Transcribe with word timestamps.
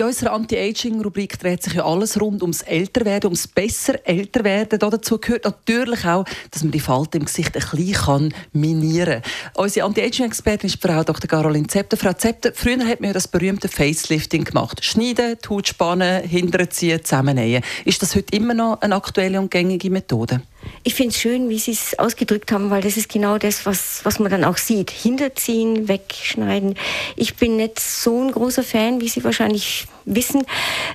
in 0.00 0.06
unserer 0.06 0.32
Anti-Aging-Rubrik 0.32 1.38
dreht 1.38 1.62
sich 1.62 1.74
ja 1.74 1.84
alles 1.84 2.18
rund 2.18 2.40
ums 2.40 2.62
Älterwerden, 2.62 3.28
ums 3.28 3.46
besser 3.46 3.98
Älterwerden. 4.06 4.78
Dazu 4.78 5.18
gehört 5.18 5.44
natürlich 5.44 6.06
auch, 6.06 6.24
dass 6.50 6.62
man 6.62 6.72
die 6.72 6.80
Falten 6.80 7.18
im 7.18 7.26
Gesicht 7.26 7.54
ein 7.54 7.62
bisschen 7.76 8.34
minieren 8.52 9.22
kann. 9.22 9.64
Unsere 9.64 9.86
Anti-Aging-Expertin 9.86 10.68
ist 10.68 10.80
Frau 10.80 11.04
Dr. 11.04 11.28
Caroline 11.28 11.66
Zepter. 11.66 11.98
Frau 11.98 12.14
Zepter, 12.14 12.52
früher 12.54 12.78
hat 12.86 13.00
man 13.00 13.08
ja 13.08 13.12
das 13.12 13.28
berühmte 13.28 13.68
Facelifting 13.68 14.44
gemacht. 14.44 14.82
Schneiden, 14.82 15.36
Haut 15.48 15.68
spannen, 15.68 16.24
hinterziehen, 16.26 17.04
zusammennähen. 17.04 17.62
Ist 17.84 18.00
das 18.00 18.16
heute 18.16 18.34
immer 18.34 18.54
noch 18.54 18.80
eine 18.80 18.94
aktuelle 18.94 19.38
und 19.38 19.50
gängige 19.50 19.90
Methode? 19.90 20.40
Ich 20.82 20.94
finde 20.94 21.10
es 21.10 21.20
schön, 21.20 21.50
wie 21.50 21.58
Sie 21.58 21.72
es 21.72 21.98
ausgedrückt 21.98 22.52
haben, 22.52 22.70
weil 22.70 22.80
das 22.80 22.96
ist 22.96 23.10
genau 23.10 23.36
das, 23.36 23.66
was, 23.66 24.00
was 24.04 24.18
man 24.18 24.30
dann 24.30 24.44
auch 24.44 24.56
sieht. 24.56 24.90
Hinterziehen, 24.90 25.88
wegschneiden. 25.88 26.74
Ich 27.16 27.36
bin 27.36 27.56
nicht 27.56 27.78
so 27.78 28.22
ein 28.22 28.32
großer 28.32 28.62
Fan, 28.62 29.00
wie 29.02 29.08
Sie 29.08 29.22
wahrscheinlich 29.22 29.86
wissen. 30.06 30.44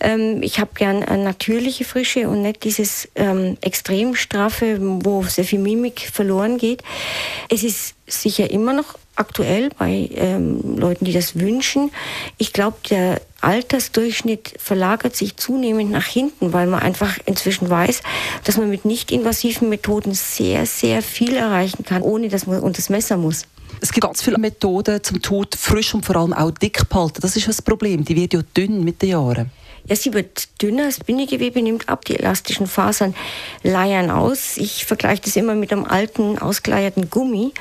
Ähm, 0.00 0.42
ich 0.42 0.60
habe 0.60 0.72
gern 0.74 1.02
eine 1.02 1.24
natürliche 1.24 1.84
Frische 1.84 2.28
und 2.28 2.42
nicht 2.42 2.62
dieses 2.64 3.08
ähm, 3.14 3.56
extrem 3.62 4.14
straffe, 4.14 4.76
wo 4.80 5.22
sehr 5.22 5.44
viel 5.44 5.60
Mimik 5.60 6.10
verloren 6.12 6.58
geht. 6.58 6.82
Es 7.48 7.62
ist 7.62 7.94
sicher 8.10 8.50
immer 8.50 8.72
noch 8.72 8.96
aktuell 9.16 9.70
bei 9.78 10.08
ähm, 10.14 10.78
Leuten, 10.78 11.04
die 11.04 11.12
das 11.12 11.38
wünschen. 11.38 11.90
Ich 12.38 12.52
glaube, 12.52 12.76
der 12.88 13.20
Altersdurchschnitt 13.40 14.54
verlagert 14.58 15.14
sich 15.16 15.36
zunehmend 15.36 15.90
nach 15.90 16.06
hinten, 16.06 16.52
weil 16.52 16.66
man 16.66 16.80
einfach 16.80 17.18
inzwischen 17.26 17.68
weiß, 17.68 18.02
dass 18.44 18.56
man 18.56 18.70
mit 18.70 18.84
nicht 18.84 19.12
invasiven 19.12 19.68
Methoden 19.68 20.14
sehr, 20.14 20.66
sehr 20.66 21.02
viel 21.02 21.36
erreichen 21.36 21.84
kann, 21.84 22.02
ohne 22.02 22.28
dass 22.28 22.46
man 22.46 22.60
unter 22.60 22.78
das 22.78 22.88
Messer 22.88 23.16
muss. 23.16 23.46
Es 23.82 23.92
gibt 23.92 24.06
ganz 24.06 24.22
viele 24.22 24.38
Methoden 24.38 25.02
zum 25.02 25.22
Tod 25.22 25.54
frisch 25.54 25.94
und 25.94 26.04
vor 26.04 26.16
allem 26.16 26.34
auch 26.34 26.50
dick 26.50 26.88
behalten. 26.88 27.20
Das 27.22 27.36
ist 27.36 27.48
das 27.48 27.62
Problem. 27.62 28.04
Die 28.04 28.14
wird 28.14 28.34
ja 28.34 28.42
dünn 28.56 28.84
mit 28.84 29.00
den 29.00 29.10
Jahren. 29.10 29.50
Ja, 29.86 29.96
sie 29.96 30.12
wird 30.12 30.60
dünner, 30.60 30.84
das 30.84 31.00
Bindegewebe 31.00 31.62
nimmt 31.62 31.88
ab, 31.88 32.04
die 32.04 32.16
elastischen 32.16 32.66
Fasern 32.66 33.14
leiern 33.62 34.10
aus. 34.10 34.58
Ich 34.58 34.84
vergleiche 34.84 35.22
das 35.22 35.36
immer 35.36 35.54
mit 35.54 35.72
einem 35.72 35.84
alten, 35.84 36.38
ausgeleierten 36.38 37.08
Gummi. 37.08 37.52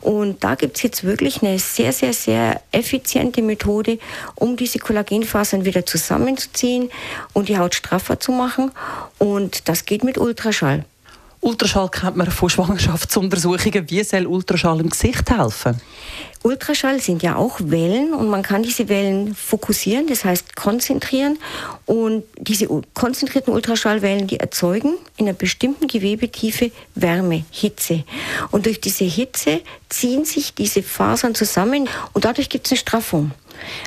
Und 0.00 0.42
da 0.42 0.56
gibt 0.56 0.76
es 0.76 0.82
jetzt 0.82 1.04
wirklich 1.04 1.42
eine 1.42 1.58
sehr, 1.58 1.92
sehr, 1.92 2.12
sehr 2.12 2.60
effiziente 2.72 3.40
Methode, 3.40 3.98
um 4.34 4.56
diese 4.56 4.80
Kollagenfasern 4.80 5.64
wieder 5.64 5.86
zusammenzuziehen 5.86 6.90
und 7.32 7.48
die 7.48 7.58
Haut 7.58 7.76
straffer 7.76 8.18
zu 8.18 8.32
machen. 8.32 8.72
Und 9.18 9.68
das 9.68 9.86
geht 9.86 10.02
mit 10.02 10.18
Ultraschall. 10.18 10.84
Ultraschall 11.42 11.88
kennt 11.88 12.16
man 12.16 12.30
von 12.30 12.50
Schwangerschaftsuntersuchungen. 12.50 13.88
Wie 13.88 14.04
soll 14.04 14.26
Ultraschall 14.26 14.80
im 14.80 14.90
Gesicht 14.90 15.30
helfen? 15.30 15.80
Ultraschall 16.42 17.00
sind 17.00 17.22
ja 17.22 17.36
auch 17.36 17.60
Wellen 17.62 18.12
und 18.12 18.28
man 18.28 18.42
kann 18.42 18.62
diese 18.62 18.88
Wellen 18.88 19.34
fokussieren, 19.34 20.06
das 20.06 20.24
heißt 20.24 20.54
konzentrieren. 20.54 21.38
Und 21.86 22.24
diese 22.38 22.66
konzentrierten 22.94 23.54
Ultraschallwellen, 23.54 24.26
die 24.26 24.38
erzeugen 24.38 24.94
in 25.16 25.28
einer 25.28 25.36
bestimmten 25.36 25.86
Gewebetiefe 25.86 26.72
Wärme, 26.94 27.44
Hitze. 27.50 28.04
Und 28.50 28.66
durch 28.66 28.80
diese 28.80 29.04
Hitze 29.04 29.62
ziehen 29.88 30.26
sich 30.26 30.54
diese 30.54 30.82
Fasern 30.82 31.34
zusammen 31.34 31.88
und 32.12 32.24
dadurch 32.26 32.50
gibt 32.50 32.66
es 32.66 32.72
eine 32.72 32.78
Straffung. 32.78 33.32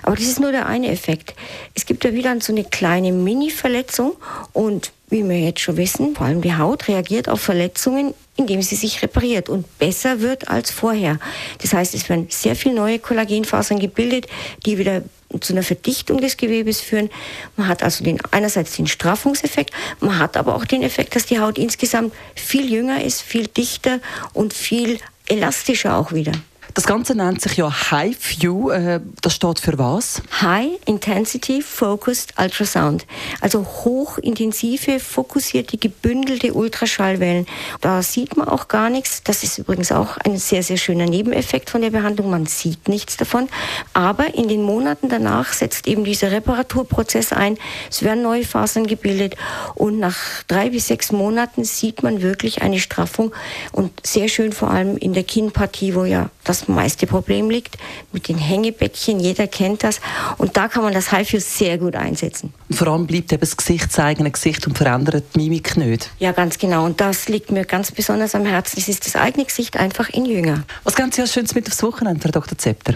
Aber 0.01 0.15
das 0.15 0.25
ist 0.25 0.39
nur 0.39 0.51
der 0.51 0.65
eine 0.65 0.89
Effekt. 0.89 1.35
Es 1.75 1.85
gibt 1.85 2.03
ja 2.03 2.13
wieder 2.13 2.35
so 2.41 2.53
eine 2.53 2.63
kleine 2.63 3.11
Mini-Verletzung 3.11 4.13
und 4.53 4.91
wie 5.09 5.27
wir 5.27 5.39
jetzt 5.39 5.59
schon 5.59 5.77
wissen, 5.77 6.15
vor 6.15 6.25
allem 6.25 6.41
die 6.41 6.55
Haut 6.55 6.87
reagiert 6.87 7.29
auf 7.29 7.39
Verletzungen, 7.39 8.13
indem 8.35 8.61
sie 8.63 8.75
sich 8.75 9.01
repariert 9.03 9.47
und 9.47 9.77
besser 9.77 10.21
wird 10.21 10.47
als 10.47 10.71
vorher. 10.71 11.19
Das 11.61 11.73
heißt, 11.73 11.93
es 11.93 12.09
werden 12.09 12.27
sehr 12.29 12.55
viele 12.55 12.75
neue 12.75 12.99
Kollagenfasern 12.99 13.79
gebildet, 13.79 14.25
die 14.65 14.77
wieder 14.77 15.03
zu 15.39 15.53
einer 15.53 15.63
Verdichtung 15.63 16.19
des 16.19 16.37
Gewebes 16.37 16.81
führen. 16.81 17.09
Man 17.57 17.67
hat 17.67 17.83
also 17.83 18.03
den, 18.03 18.19
einerseits 18.31 18.75
den 18.75 18.87
Straffungseffekt, 18.87 19.71
man 19.99 20.19
hat 20.19 20.37
aber 20.37 20.55
auch 20.55 20.65
den 20.65 20.83
Effekt, 20.83 21.15
dass 21.15 21.25
die 21.25 21.39
Haut 21.39 21.57
insgesamt 21.57 22.13
viel 22.35 22.71
jünger 22.71 23.03
ist, 23.03 23.21
viel 23.21 23.47
dichter 23.47 23.99
und 24.33 24.53
viel 24.53 24.99
elastischer 25.27 25.97
auch 25.97 26.11
wieder. 26.11 26.33
Das 26.75 26.87
Ganze 26.87 27.13
nennt 27.13 27.39
sich 27.39 27.57
ja 27.57 27.71
HIFU. 27.71 28.71
Äh, 28.71 28.99
das 29.21 29.35
steht 29.35 29.59
für 29.59 29.77
was? 29.77 30.23
High 30.41 30.71
Intensity 30.87 31.61
Focused 31.61 32.33
Ultrasound. 32.39 33.05
Also 33.41 33.63
hochintensive, 33.63 34.99
fokussierte, 34.99 35.77
gebündelte 35.77 36.53
Ultraschallwellen. 36.53 37.45
Da 37.81 38.01
sieht 38.01 38.37
man 38.37 38.47
auch 38.47 38.69
gar 38.69 38.89
nichts. 38.89 39.21
Das 39.23 39.43
ist 39.43 39.59
übrigens 39.59 39.91
auch 39.91 40.17
ein 40.17 40.37
sehr, 40.37 40.63
sehr 40.63 40.77
schöner 40.77 41.05
Nebeneffekt 41.05 41.69
von 41.69 41.81
der 41.81 41.91
Behandlung. 41.91 42.31
Man 42.31 42.47
sieht 42.47 42.87
nichts 42.87 43.17
davon. 43.17 43.49
Aber 43.93 44.33
in 44.33 44.47
den 44.47 44.63
Monaten 44.63 45.09
danach 45.09 45.53
setzt 45.53 45.85
eben 45.85 46.03
dieser 46.03 46.31
Reparaturprozess 46.31 47.33
ein. 47.33 47.59
Es 47.91 48.01
werden 48.01 48.23
neue 48.23 48.45
Fasern 48.45 48.87
gebildet. 48.87 49.35
Und 49.75 49.99
nach 49.99 50.41
drei 50.47 50.71
bis 50.71 50.87
sechs 50.87 51.11
Monaten 51.11 51.65
sieht 51.65 52.01
man 52.01 52.23
wirklich 52.23 52.63
eine 52.63 52.79
Straffung. 52.79 53.31
Und 53.71 53.91
sehr 54.03 54.27
schön 54.27 54.53
vor 54.53 54.71
allem 54.71 54.97
in 54.97 55.13
der 55.13 55.23
Kinnpartie, 55.23 55.93
wo 55.93 56.05
ja 56.05 56.31
das 56.43 56.62
meiste 56.67 57.07
Problem 57.07 57.49
liegt, 57.49 57.77
mit 58.11 58.27
den 58.27 58.37
Hängebäckchen, 58.37 59.19
jeder 59.19 59.47
kennt 59.47 59.83
das. 59.83 59.99
Und 60.37 60.57
da 60.57 60.67
kann 60.67 60.83
man 60.83 60.93
das 60.93 61.11
HIFU 61.11 61.39
sehr 61.39 61.77
gut 61.77 61.95
einsetzen. 61.95 62.53
vor 62.71 62.87
allem 62.87 63.07
bleibt 63.07 63.31
eben 63.31 63.39
das 63.39 63.57
Gesicht 63.57 63.87
das 63.89 63.99
eigene 63.99 64.31
Gesicht 64.31 64.65
und 64.67 64.77
verändert 64.77 65.23
die 65.35 65.39
Mimik 65.39 65.77
nicht. 65.77 66.09
Ja, 66.19 66.31
ganz 66.31 66.57
genau. 66.57 66.85
Und 66.85 67.01
das 67.01 67.29
liegt 67.29 67.51
mir 67.51 67.65
ganz 67.65 67.91
besonders 67.91 68.35
am 68.35 68.45
Herzen. 68.45 68.79
Es 68.79 68.87
ist 68.87 69.05
das 69.05 69.15
eigene 69.15 69.45
Gesicht 69.45 69.77
einfach 69.77 70.09
in 70.09 70.25
jünger. 70.25 70.63
Was 70.83 70.95
ganz 70.95 71.17
ja 71.17 71.27
Schönes 71.27 71.55
mit 71.55 71.67
aufs 71.67 71.83
Wochenende, 71.83 72.21
Frau 72.21 72.31
Dr. 72.31 72.57
Zepter? 72.57 72.95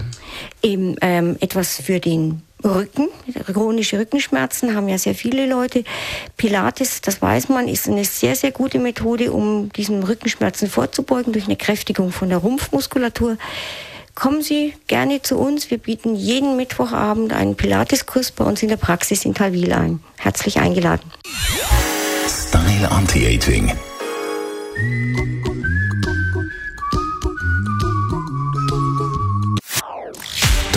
Eben 0.62 0.96
ähm, 1.00 1.36
etwas 1.40 1.76
für 1.80 2.00
den 2.00 2.42
Rücken, 2.64 3.08
chronische 3.52 3.98
Rückenschmerzen 3.98 4.74
haben 4.74 4.88
ja 4.88 4.98
sehr 4.98 5.14
viele 5.14 5.46
Leute. 5.46 5.84
Pilates, 6.36 7.00
das 7.00 7.22
weiß 7.22 7.48
man, 7.48 7.68
ist 7.68 7.88
eine 7.88 8.04
sehr, 8.04 8.34
sehr 8.34 8.50
gute 8.50 8.78
Methode, 8.78 9.32
um 9.32 9.70
diesen 9.72 10.02
Rückenschmerzen 10.02 10.68
vorzubeugen 10.68 11.32
durch 11.32 11.44
eine 11.44 11.56
Kräftigung 11.56 12.10
von 12.10 12.28
der 12.28 12.38
Rumpfmuskulatur. 12.38 13.36
Kommen 14.14 14.42
Sie 14.42 14.74
gerne 14.88 15.22
zu 15.22 15.38
uns. 15.38 15.70
Wir 15.70 15.78
bieten 15.78 16.16
jeden 16.16 16.56
Mittwochabend 16.56 17.32
einen 17.32 17.54
Pilateskurs 17.54 18.32
bei 18.32 18.44
uns 18.44 18.62
in 18.62 18.68
der 18.68 18.76
Praxis 18.76 19.24
in 19.24 19.34
Talwil 19.34 19.72
ein. 19.72 20.00
Herzlich 20.16 20.58
eingeladen. 20.58 21.12
Style 22.26 22.90
Anti-Aging 22.90 23.72